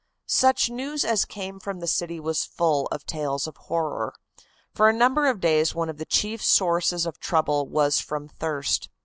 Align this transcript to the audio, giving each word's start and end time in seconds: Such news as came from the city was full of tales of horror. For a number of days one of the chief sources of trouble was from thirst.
Such 0.25 0.67
news 0.71 1.05
as 1.05 1.25
came 1.25 1.59
from 1.59 1.79
the 1.79 1.85
city 1.85 2.19
was 2.19 2.43
full 2.43 2.87
of 2.87 3.05
tales 3.05 3.45
of 3.45 3.55
horror. 3.55 4.15
For 4.73 4.89
a 4.89 4.93
number 4.93 5.27
of 5.27 5.39
days 5.39 5.75
one 5.75 5.89
of 5.89 5.99
the 5.99 6.05
chief 6.05 6.43
sources 6.43 7.05
of 7.05 7.19
trouble 7.19 7.67
was 7.67 7.99
from 8.01 8.27
thirst. 8.27 8.89